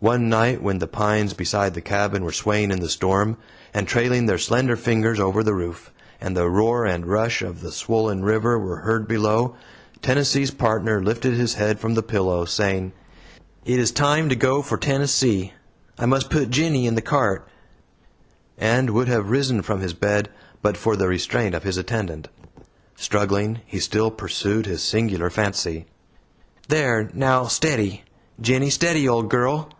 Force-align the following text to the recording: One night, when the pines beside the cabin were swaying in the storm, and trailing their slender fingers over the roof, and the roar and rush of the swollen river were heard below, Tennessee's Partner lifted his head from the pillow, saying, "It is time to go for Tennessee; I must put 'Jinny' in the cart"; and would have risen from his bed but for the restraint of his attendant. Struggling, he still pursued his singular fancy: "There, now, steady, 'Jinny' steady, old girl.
One 0.00 0.28
night, 0.28 0.62
when 0.62 0.80
the 0.80 0.86
pines 0.86 1.32
beside 1.32 1.72
the 1.72 1.80
cabin 1.80 2.24
were 2.24 2.30
swaying 2.32 2.70
in 2.70 2.80
the 2.80 2.90
storm, 2.90 3.38
and 3.72 3.88
trailing 3.88 4.26
their 4.26 4.36
slender 4.36 4.76
fingers 4.76 5.18
over 5.18 5.42
the 5.42 5.54
roof, 5.54 5.90
and 6.20 6.36
the 6.36 6.46
roar 6.50 6.84
and 6.84 7.06
rush 7.06 7.40
of 7.40 7.62
the 7.62 7.72
swollen 7.72 8.22
river 8.22 8.58
were 8.58 8.80
heard 8.80 9.08
below, 9.08 9.56
Tennessee's 10.02 10.50
Partner 10.50 11.02
lifted 11.02 11.32
his 11.32 11.54
head 11.54 11.80
from 11.80 11.94
the 11.94 12.02
pillow, 12.02 12.44
saying, 12.44 12.92
"It 13.64 13.78
is 13.80 13.90
time 13.90 14.28
to 14.28 14.36
go 14.36 14.60
for 14.60 14.76
Tennessee; 14.76 15.54
I 15.98 16.04
must 16.04 16.28
put 16.28 16.50
'Jinny' 16.50 16.86
in 16.86 16.96
the 16.96 17.00
cart"; 17.00 17.48
and 18.58 18.90
would 18.90 19.08
have 19.08 19.30
risen 19.30 19.62
from 19.62 19.80
his 19.80 19.94
bed 19.94 20.28
but 20.60 20.76
for 20.76 20.96
the 20.96 21.08
restraint 21.08 21.54
of 21.54 21.62
his 21.62 21.78
attendant. 21.78 22.28
Struggling, 22.94 23.60
he 23.64 23.78
still 23.80 24.10
pursued 24.10 24.66
his 24.66 24.82
singular 24.82 25.30
fancy: 25.30 25.86
"There, 26.68 27.08
now, 27.14 27.46
steady, 27.46 28.04
'Jinny' 28.38 28.68
steady, 28.68 29.08
old 29.08 29.30
girl. 29.30 29.70